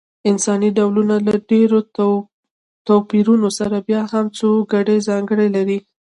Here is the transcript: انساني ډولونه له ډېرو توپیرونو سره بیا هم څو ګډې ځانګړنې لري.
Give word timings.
انساني 0.29 0.69
ډولونه 0.77 1.15
له 1.27 1.35
ډېرو 1.51 1.79
توپیرونو 2.87 3.49
سره 3.59 3.75
بیا 3.87 4.01
هم 4.11 4.25
څو 4.37 4.49
ګډې 4.71 4.97
ځانګړنې 5.07 5.49
لري. 5.57 5.77